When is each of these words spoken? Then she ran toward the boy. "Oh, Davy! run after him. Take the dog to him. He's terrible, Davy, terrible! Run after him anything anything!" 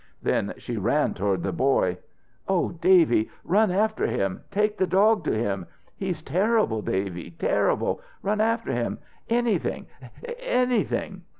Then 0.23 0.55
she 0.57 0.77
ran 0.77 1.13
toward 1.13 1.43
the 1.43 1.51
boy. 1.51 1.99
"Oh, 2.47 2.69
Davy! 2.71 3.29
run 3.43 3.69
after 3.69 4.07
him. 4.07 4.41
Take 4.49 4.77
the 4.79 4.87
dog 4.87 5.23
to 5.25 5.31
him. 5.37 5.67
He's 5.95 6.23
terrible, 6.23 6.81
Davy, 6.81 7.29
terrible! 7.37 8.01
Run 8.23 8.41
after 8.41 8.71
him 8.71 8.97
anything 9.29 9.85
anything!" 10.39 11.21